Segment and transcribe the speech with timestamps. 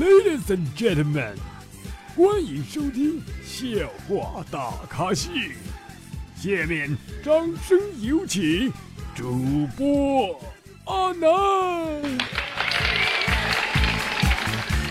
[0.00, 1.34] Ladies and gentlemen，
[2.16, 3.68] 欢迎收听笑
[4.08, 5.28] 话大咖秀。
[6.34, 8.72] 下面掌声有请
[9.14, 10.40] 主播
[10.84, 11.28] 阿南。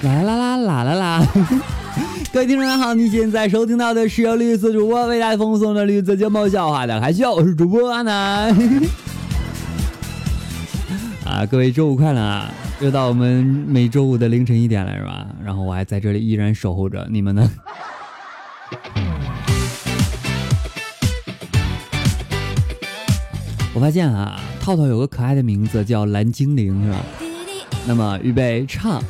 [0.03, 1.27] 啦啦啦啦啦啦！
[2.31, 8.55] 各位听众大家好，你现在收听到的是由绿色主播为大家奉送的绿色节目笑话大咖秀，我是主播阿南。
[11.25, 12.53] 啊，各位周五快乐啊！
[12.81, 15.27] 又到我们每周五的凌晨一点了，是吧？
[15.43, 17.51] 然后我还在这里依然守候着你们呢。
[23.75, 27.03] 我发现啊，套套有个可爱的名字叫蓝精灵，是吧？
[27.85, 29.03] 那么预备唱，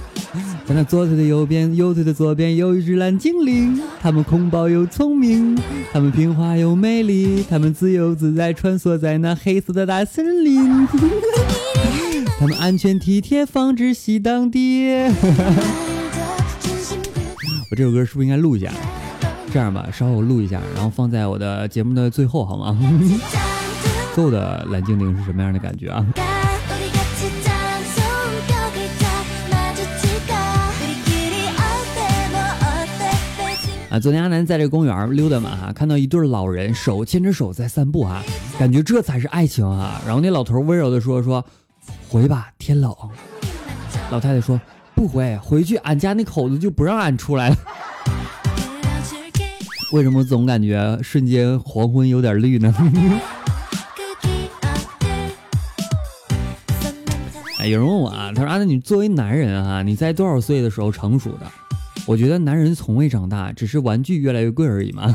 [0.65, 5.55] 在那左腿的右边，右腿的左边有一只蓝精灵，它们空包又聪明，
[5.93, 10.87] 它们听话又美丽，它们自由自在穿梭在那黑色的大森林。
[12.39, 15.11] 他们安全体贴，防止喜当爹。
[17.69, 18.71] 我这首歌是不是应该录一下？
[19.51, 22.79] 这样吧，稍后我录一下，然后放在我的节目的最后，好吗？
[24.15, 26.05] 最后的蓝精灵是什么样的感觉啊？
[33.89, 38.23] 啊，昨天阿南在这公园溜达嘛，哈，看到一对老人手牵着手在散步，哈，
[38.57, 40.01] 感觉这才是爱情啊。
[40.05, 41.45] 然后那老头温柔的说说。
[42.09, 42.91] 回吧，天冷。
[44.09, 44.59] 老太太说
[44.95, 47.55] ：“不回，回去俺家那口子就不让俺出来了。
[49.93, 52.73] ”为什么总感觉瞬间黄昏有点绿呢？
[57.59, 61.45] 哎，有人问我啊，他说：“阿南，你作为男人啊，你在多少岁的时候成熟的？”
[62.07, 65.05] 我觉得男人从未长大，只是玩具越来越贵而已嘛。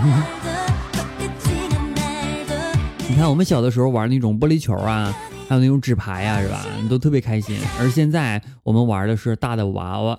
[3.08, 5.12] 你看我们小的时候玩那种玻璃球啊。
[5.48, 6.64] 还有那种纸牌呀，是吧？
[6.88, 7.58] 都特别开心。
[7.78, 10.18] 而现在我们玩的是大的娃娃，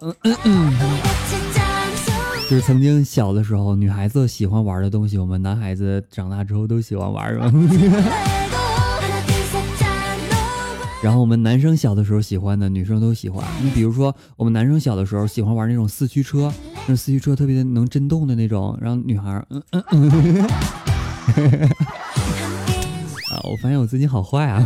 [2.50, 7.52] 就是曾经小的时候女孩子喜欢玩的东西，我们男孩子长大之后都喜欢玩，是吧？
[11.04, 13.44] 然后我们男生小的时候喜欢的，女生都喜欢。
[13.62, 16.52] 你比如说，我们男生小的时候喜欢玩那种四驱车，
[16.88, 20.42] 那四驱车特别的能震动的那种，让女孩嗯嗯嗯。
[23.32, 24.64] 啊，我发现我自己好坏啊。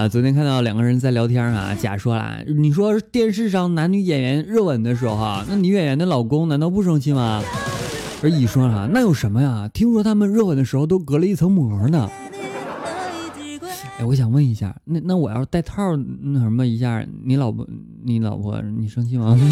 [0.00, 7.44] 啊，昨天看到两个人在聊天啊，甲说了，你说电视上男女演员热吻的时候哈，那女演员的老公难道不生气吗？
[8.22, 9.68] 而乙说了，那有什么呀？
[9.74, 12.08] 听说他们热吻的时候都隔了一层膜呢。
[13.98, 17.68] 哎，我想问一下，那那我要是戴套那什么一下，你老婆
[18.02, 19.38] 你老婆你生气吗？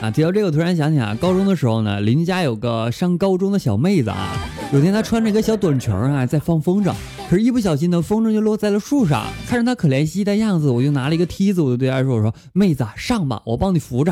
[0.00, 4.30] 啊，提到这个，突然想起啊，高中的时候呢，邻居家有个上高中的小妹子啊，
[4.72, 6.94] 有天她穿着一个小短裙啊，在放风筝，
[7.28, 9.26] 可是，一不小心呢，风筝就落在了树上。
[9.46, 14.10] 看着她可怜兮兮的样子，我就拿了一个梯子，我就对她说：“我说，妹子上吧，我帮你扶着。”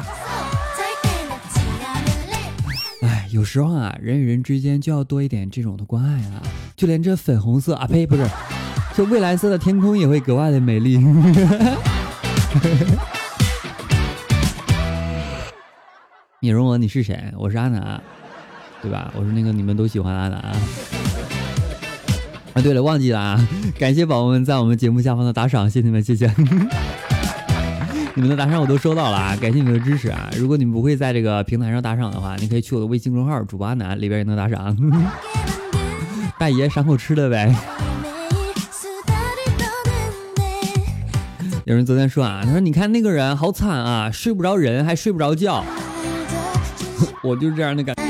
[3.01, 6.43] 哎，有时候啊，人与人之间就要多一点这种的关爱啊，
[6.77, 8.29] 就连这粉红色啊呸，不是，
[8.95, 10.99] 这蔚蓝色的天空也会格外的美丽。
[16.41, 17.33] 你问我你是谁？
[17.37, 18.01] 我是阿南，
[18.81, 19.13] 对吧？
[19.17, 20.39] 我是那个你们都喜欢阿南。
[20.39, 20.55] 啊，
[22.63, 23.49] 对了，忘记了啊！
[23.77, 26.33] 感谢宝宝们在我们节目下方的打赏，谢谢你们，谢谢。
[28.15, 29.37] 你们的打赏我都收到了啊！
[29.41, 30.31] 感谢你们的支持啊！
[30.37, 34.77] 如果你们不会在这个平台上打赏的话，你可以去我的微信公众号“主播阿南”里边也能打赏。
[36.39, 37.53] 大爷赏口吃的呗。
[41.65, 45.65] 有人昨天说啊，他说你看那个人好惨啊，睡不着人还睡不着觉。
[47.23, 48.03] 我就是这样的感觉。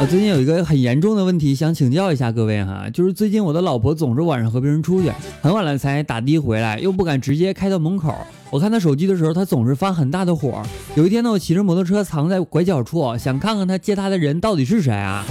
[0.00, 5.10] 我最近有一个很严重的问题，想请教一下各位哈，就是最近我的老婆总是晚上和别人出去，
[5.42, 8.14] 很晚了才打的回来，又不敢直接开到门口。
[8.50, 10.62] 我看她手机的时候，她总是发很大的火。
[10.94, 15.24] 有一天呢，我骑着摩托车藏在拐角处，想看看她接她的人到底是谁啊？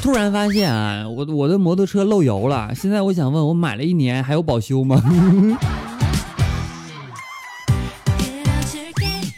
[0.00, 2.72] 突然发现啊，我我的摩托车漏油了。
[2.72, 5.02] 现在我想问，我买了一年还有保修吗？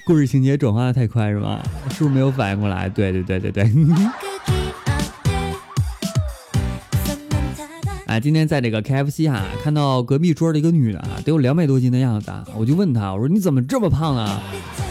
[0.07, 1.61] 故事情节转化的太快是吧？
[1.91, 2.89] 是不是没有反应过来？
[2.89, 3.65] 对对对对对。
[8.07, 14.41] 啊，今天在这个 KFC 哈，看到隔壁桌的一个女的啊，得有两百多斤的样子，我就问她，我说你怎么这么胖啊？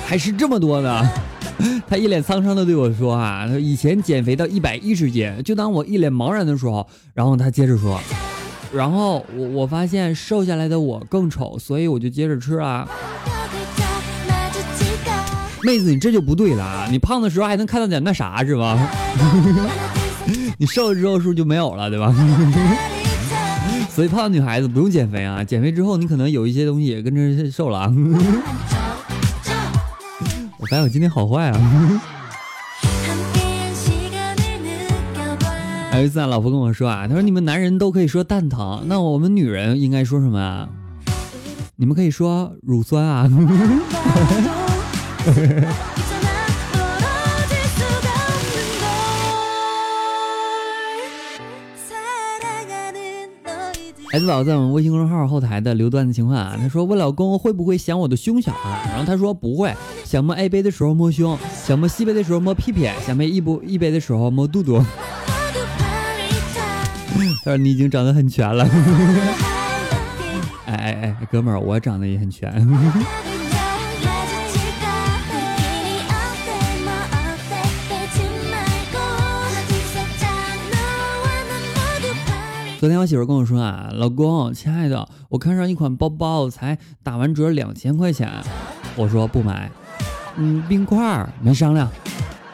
[0.06, 1.02] 还是这么多呢？
[1.88, 7.98] 她一脸沧桑的对我说啊，以前减肥到一百一十斤，就当我一脸茫然的时候，然后她接着说，
[8.74, 12.86] 然后我我发现瘦下来的我更丑，所以我就接着吃啊。
[15.66, 16.88] 妹子，你这就不对了啊！
[16.92, 18.78] 你胖的时候还能看到点那啥是吧？
[20.58, 22.14] 你瘦了之后是不是就没有了，对吧？
[23.90, 27.92] 所以胖的女孩子不用减肥啊，减肥之后你可能有一些东西也跟着瘦了啊。
[30.60, 31.60] 我发现我今天好坏啊。
[35.94, 40.68] 有一次啊，老婆跟我说啊，她说你们男人都可以说蛋疼，那我们女人应该说什么啊？
[41.78, 43.30] 你们可以说乳酸啊。
[54.12, 58.82] 孩子宝在我们微信公众号后台的留段子情况啊，他说问老公会不会想我的胸小啊？
[58.90, 59.76] 然后他说不会，
[60.06, 64.82] 想摸 A 杯的时候摸胸，想摸 C 杯的时候摸屁屁，想摸 E 不 E 杯的时候摸肚肚。
[67.44, 68.64] 他说你已经长得很全了。
[70.66, 72.50] 哎哎哎，哥们儿，我长得也很全。
[82.86, 88.30] 昨天我媳妇跟我说啊，老公，亲爱的，我看上一款包包，才打完折两千块钱。
[88.96, 89.72] 我说不买。
[90.36, 91.90] 嗯，冰块没商量，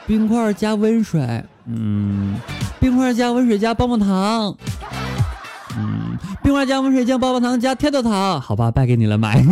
[0.07, 1.43] 冰块加温水。
[1.65, 2.39] 嗯，
[2.79, 4.55] 冰块加温水加棒棒糖。
[5.77, 8.39] 嗯，冰块加温水加棒棒糖加跳跳糖。
[8.39, 9.45] 好吧，败给你了，买。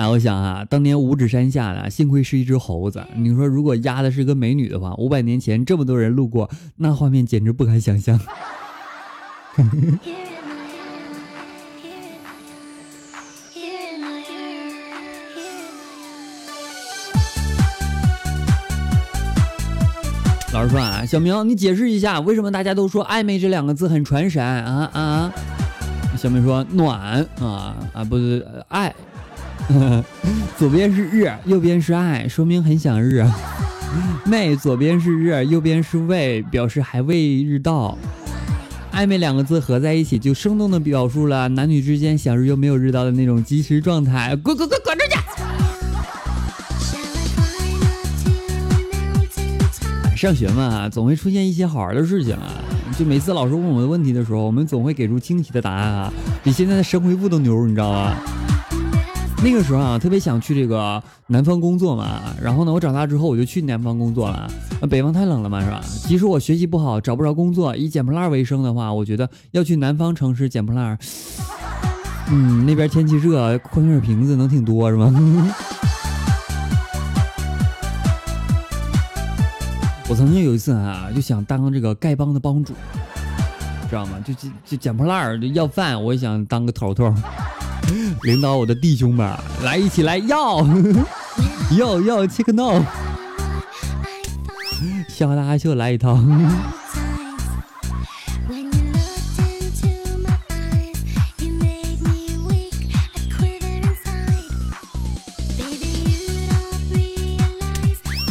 [0.00, 3.04] 啊，我想啊，当年五指山下呢，幸亏是一只猴子。
[3.16, 8.18] 你说，如果压的是个美女的话，五百年前这么多人路过，那画面简直不敢想象。
[20.54, 25.30] 老师说啊，小明，你解释一下，为什么大家都说暧昧这两个字很传神啊啊？
[26.16, 26.98] 小明说暖
[27.38, 28.94] 啊啊，不是爱。
[30.58, 33.24] 左边是日，右边是爱，说明很想日。
[34.26, 37.96] 妹，左边是日，右边是未，表示还未日到。
[38.92, 44.34] 暧昧两个字合在一起，就生动的表述了男女之间想日又没有日到的那种即时状态。
[44.36, 45.04] 滚滚滚滚出
[50.10, 50.16] 去！
[50.16, 52.52] 上学嘛，总会出现一些好玩的事情啊。
[52.98, 56.12] 就每次老师问我们问题的时候，我们总会给出惊奇的答案啊，
[56.42, 58.16] 比现在的神回复都牛，你知道吗？
[59.42, 62.20] 那个时候啊，特别想去这个南方工作嘛。
[62.42, 64.50] 然后呢，我长大之后我就去南方工作了。
[64.90, 65.80] 北方太冷了嘛，是吧？
[66.06, 70.98] 即使我学习不好，找不着工作，以捡破烂为生的话，我觉得要去南方城市捡破烂。
[72.30, 75.06] 嗯，那边天气热，矿泉水瓶子能挺多，是吗？
[80.06, 82.74] 我曾经有一次啊，就想当这个丐帮的帮主，
[83.88, 84.22] 知道吗？
[84.24, 87.14] 就就就捡破烂，就要饭，我也想当个头头。
[88.22, 90.66] 领导，我的弟兄们，来一起来要
[91.76, 92.82] 要要切克闹，
[95.08, 96.18] 笑哈大秀来一套。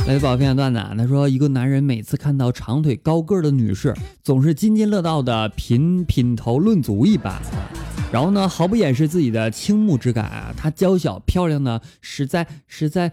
[0.08, 7.40] 来宝分享段子，他说一个男人每次看到长腿高个的女士，总是津津乐道的品品头论足一般。
[8.12, 10.52] 然后呢，毫不掩饰自己的倾慕之感啊！
[10.58, 13.12] 她娇小漂亮呢，实在实在，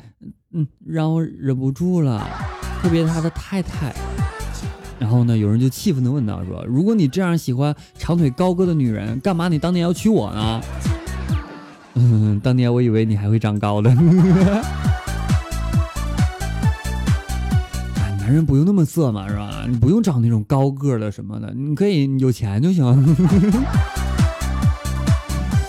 [0.53, 2.27] 嗯，让我忍不住了。
[2.83, 3.95] 特别是她的太太。
[4.99, 10.63] 然后呢，有人就气愤的问道：“说如果你这样喜欢长腿高个的女人，干嘛你当年要娶我呢？”
[11.93, 13.91] 嗯， 当年我以为你还会长高的。
[17.97, 19.67] 哎，男人不用那么色嘛，是吧？
[19.69, 23.17] 你不用找那种高个的什么的，你可以有钱就行。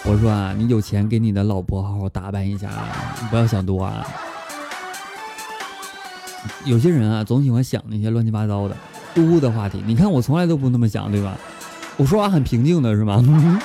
[0.09, 2.87] 我说啊，你有钱给你的老婆好好打扮一下啊，
[3.21, 4.07] 你，不要想多啊。
[6.63, 8.77] 有些人啊，总喜欢想那些乱七八糟的、
[9.17, 9.83] 污污的话题。
[9.85, 11.37] 你看我从来都不那么想，对吧？
[11.97, 13.21] 我说话很平静的，是吗？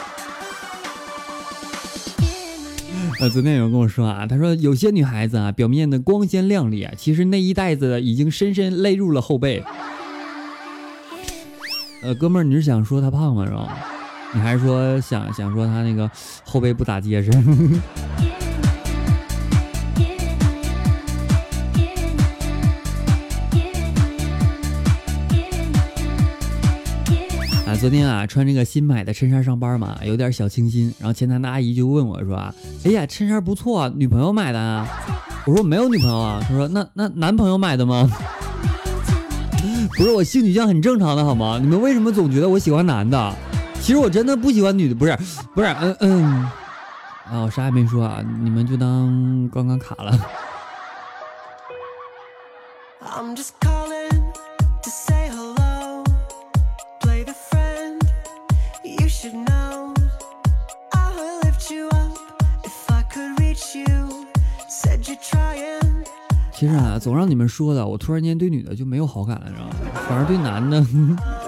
[3.20, 9.62] 呃，昨天有人跟我说啊，他说有些女孩子啊，表面的光鲜亮丽啊，其实内衣带子已经深深勒入了后背。
[12.02, 13.46] 呃，哥们儿，你是想说她胖吗？
[13.46, 13.91] 是吧？
[14.34, 16.10] 你还是说想想说他那个
[16.44, 17.30] 后背不咋结实？
[27.66, 30.92] 啊，昨天啊穿这个新买的衬衫上班嘛，有点小清新。
[30.98, 34.88] 然后前台的阿姨就问我说：“啊，哎呀，衬衫不错，女朋友买的啊？”
[35.46, 38.10] 我说：“没有女朋友啊。”他说：“那那男朋友买的吗？”
[39.96, 41.58] 不是我性取向很正常的好吗？
[41.60, 43.34] 你们为什么总觉得我喜欢男的？
[43.82, 45.18] 其实我真的不喜欢女的，不是，
[45.54, 46.24] 不是，嗯嗯，
[47.28, 50.16] 啊，我啥也没说啊，你们就当刚刚卡了。
[66.52, 69.74] 其实啊，总让你们说的，我突然间对女的就没有好感了，知道吗？
[70.08, 70.86] 反而对男的。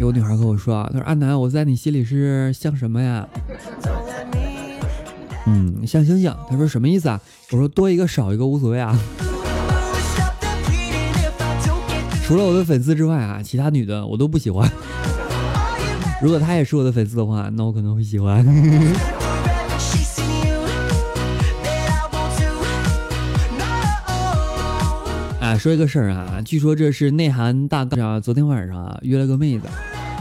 [0.00, 3.28] 有女孩跟我说啊，她说：“阿南，我在你心里是像什么呀？”
[5.46, 6.34] 嗯，像星星。
[6.48, 7.20] 她说什么意思啊？
[7.52, 8.96] 我说多一个少一个无所谓啊。
[12.24, 14.66] 除了我的粉丝之外啊，其他女的我都不喜欢。
[16.22, 18.42] 如果她也是我的粉丝的话，那我可能会喜欢。
[25.58, 29.66] 说一个事儿啊，据说这是内涵大哥昨天晚上啊约了个妹子，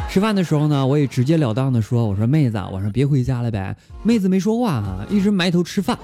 [0.10, 3.76] 吃饭的时候呢，我也直截了当的说，我说妹子晚上别回家了呗。
[4.02, 5.98] 妹子没说话哈，一直埋头吃饭。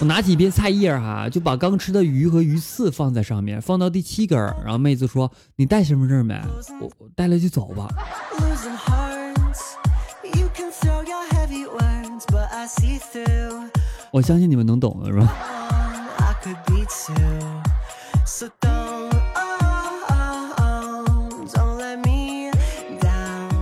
[0.00, 6.34] 我拿起一片菜叶哈，就把刚吃的鱼和鱼刺放在上面，放到第七根，然后妹子说你带身份证没？
[6.80, 7.88] 我我带了就走吧。
[14.10, 15.32] 我相信你们能懂的是吧？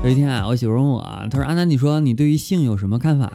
[0.06, 3.28] 有一天啊，我媳妇问我，她说：“安南，你说你对于性有什么看法？”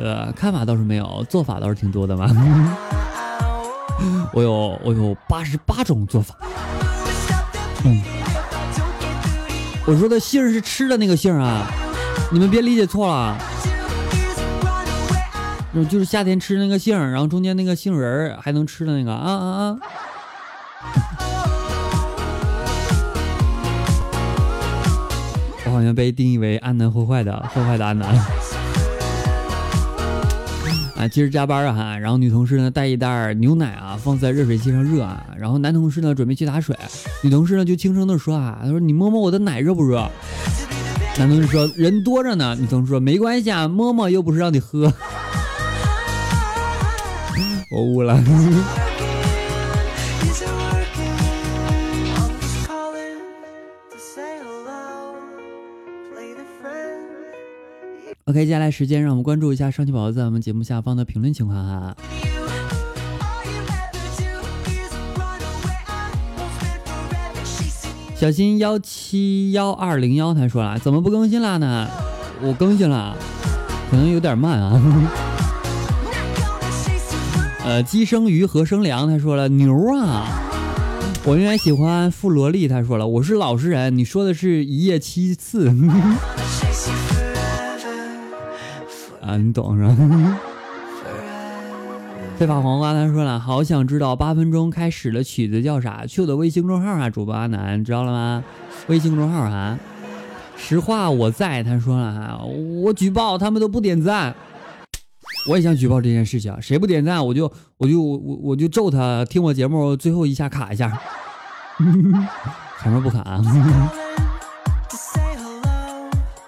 [0.00, 2.26] 呃，看法倒是没有，做法倒是挺多的嘛。
[4.32, 6.34] 我有我有八十八种做法。
[7.84, 8.00] 嗯，
[9.84, 11.66] 我说的杏是吃的那个杏啊，
[12.32, 13.36] 你们别理解错了。
[15.90, 19.76] 就是夏天吃那个杏，然后中间那个杏仁还能吃的那个啊啊啊！
[25.78, 28.08] 好像被定义为安南坏坏的 坏坏的安南。
[30.96, 36.76] 啊，今儿加班啊哈，然后女同事呢带一袋牛奶啊放在热水器上热啊，然后男同事呢准备去打水，
[37.22, 40.10] 女同事呢就轻声的说啊，她说你摸摸我的奶热不热？
[41.16, 44.92] 男同事说人多着呢，女同事说没关系啊，摸摸又不是让你喝。
[47.70, 48.20] 我悟了。
[58.28, 61.96] OK，接下来时间让我们关注一下上期宝宝在我们节目下方的评论情况哈。
[68.14, 71.88] 小新幺七幺二零幺他说了，怎么不更新了呢？
[72.42, 73.16] 我更新了，
[73.90, 74.78] 可能有点慢啊。
[77.64, 79.08] 呃，鸡生鱼，何生粮？
[79.08, 80.26] 他说了牛啊，
[81.24, 82.68] 我永远喜欢富萝莉。
[82.68, 85.72] 他说了，我是老实人，你说的是一夜七次
[89.28, 89.94] 啊，你懂是吧？
[92.38, 96.06] 非法黄瓜他说了，好想知道八分钟开始的曲子叫啥？
[96.06, 98.42] 去我的微信公众号啊，主播阿南，知道了吗？
[98.86, 99.78] 微信公众号啊，
[100.56, 101.62] 实话我在。
[101.62, 102.40] 他说了哈，
[102.82, 104.34] 我举报他们都不点赞。
[105.48, 109.24] 我也想举报这件事情，谁不点赞我就我就我我就揍他。
[109.24, 110.96] 听我节目最后一下卡一下，
[112.80, 113.42] 前面不卡。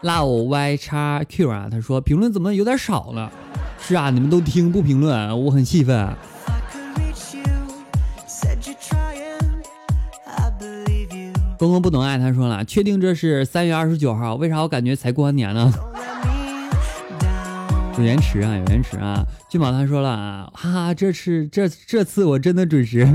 [0.03, 3.31] Love Y 叉 Q 啊，他说评论怎么有点少了？
[3.81, 6.09] 是啊，你们都听不评论，我很气愤。
[11.59, 14.37] 公公不懂爱，他说了，确定这是三月二十九号？
[14.37, 15.71] 为啥我感觉才过完年呢？
[17.99, 19.23] 有延迟啊，有延迟啊！
[19.51, 23.07] 俊宝他说了啊，哈哈，这次这这次我真的准时。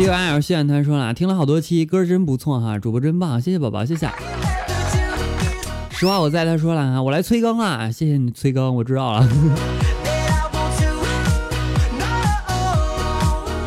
[0.00, 4.08] D Y L 炫他说了，听了好多期，歌真不错哈，主播真棒，谢谢宝宝，谢谢。
[5.90, 9.28] 实话我在，他说了啊，我来催更了，谢谢你催更，我知道了。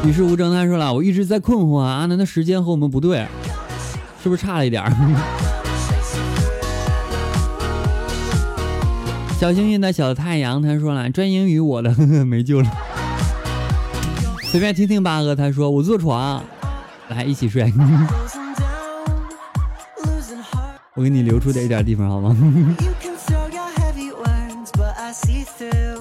[0.04, 3.28] 与世无争，他说了，我一直在困惑啊，阿南的时间和我们不对，
[4.24, 4.84] 是不是差了一点？
[9.40, 12.68] 小幸运的小太阳，他说了，专英语我的呵呵 没救了，
[14.54, 16.40] 随便听听八哥，他说我坐床，
[17.10, 17.74] 来一起睡，
[20.94, 22.38] 我给你留出点一点地方好吗？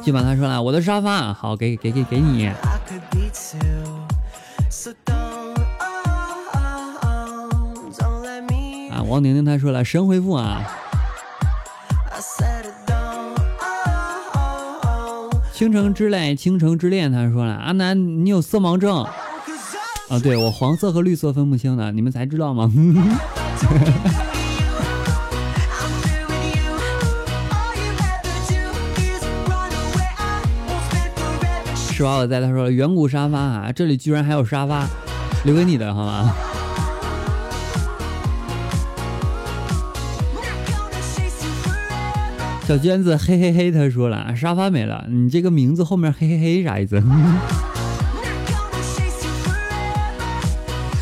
[0.05, 2.45] 基本他说了，我的沙发好，给给给给你。
[2.45, 2.55] 啊，
[9.09, 10.63] 王宁宁他说了神回复啊。
[15.63, 20.19] 倾城之泪，倾城之恋，他说了，阿南你有色盲症啊？
[20.21, 22.69] 对我黄色和绿色分不清的，你们才知道吗？
[31.93, 32.17] 是吧？
[32.17, 34.89] 我在他说远古沙发啊，这里居然还有沙发，
[35.45, 36.35] 留给你的好吗？
[42.65, 46.97] 小娟子嘿嘿嘿，他说了沙发没了，你这个名字后面嘿嘿嘿啥意思？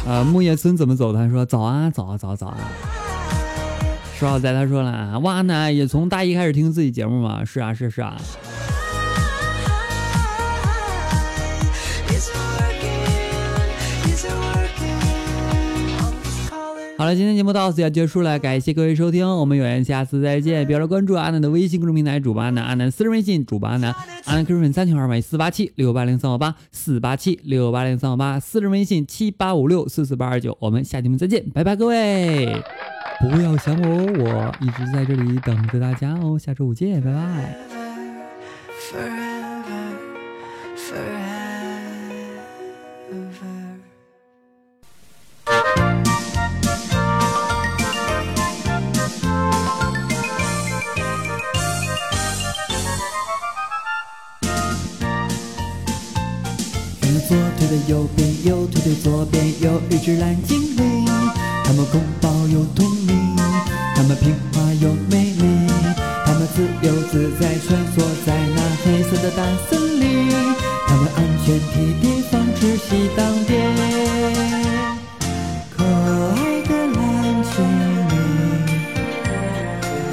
[0.08, 1.12] 啊， 木叶村怎么走？
[1.12, 2.56] 他说早啊，早啊，早早啊。
[4.18, 4.38] 说好？
[4.38, 7.44] 在他说了哇，那也从大一开始听自己节目嘛？
[7.44, 8.16] 是啊，是是啊。
[17.00, 20.66] 好了，今天节目到此要结束了，感谢各位收听，我们有缘下次再见。
[20.66, 23.90] 别忘了关注阿南的微信公众平台主播阿南，阿南私人微信主播阿南，
[24.26, 30.54] 阿南 QQ 粉三群二百四八七六八零三五八四八七六八零三五八，私人微信七八五六四四八二九。
[30.60, 32.62] 我们下期节目再见，拜拜，各位，
[33.18, 33.88] 不要想我，
[34.22, 37.56] 我一直在这里等着大家哦，下周五见，拜拜。
[64.10, 65.44] 们听话又美丽，
[66.26, 70.04] 它们自由自在穿梭在那黑色的大森林。
[70.88, 73.54] 它们安全体贴，防止西当爹。
[75.76, 76.98] 可爱的蓝
[77.44, 77.54] 精
[78.08, 78.12] 灵，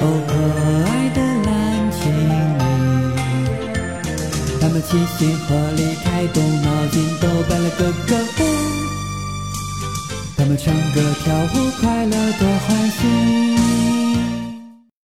[0.00, 0.32] 哦，可
[0.86, 1.50] 爱的蓝
[1.90, 2.38] 精灵。
[4.60, 6.96] 它们齐心合力，开动脑筋。
[7.20, 8.40] 个个舞，
[10.36, 13.47] 他们唱歌跳舞，快乐多欢喜。